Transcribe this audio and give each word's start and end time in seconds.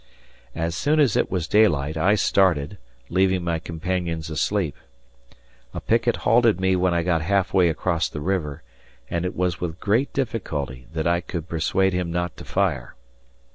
As 0.55 0.73
soon 0.75 0.99
as 0.99 1.15
it 1.15 1.29
was 1.29 1.47
daylight, 1.47 1.95
I 1.95 2.15
started, 2.15 2.79
leaving 3.09 3.43
mycompanions 3.43 4.31
asleep. 4.31 4.75
A 5.75 5.79
picket 5.79 6.15
halted 6.25 6.59
me 6.59 6.75
when 6.75 6.91
I 6.91 7.03
got 7.03 7.21
halfway 7.21 7.69
across 7.69 8.09
the 8.09 8.19
river, 8.19 8.63
and 9.11 9.25
it 9.25 9.35
was 9.35 9.61
with 9.61 9.79
great 9.79 10.11
difficulty 10.11 10.87
that 10.91 11.05
I 11.05 11.21
could 11.21 11.47
persuade 11.47 11.93
him 11.93 12.11
not 12.11 12.35
to 12.37 12.43
fire. 12.45 12.95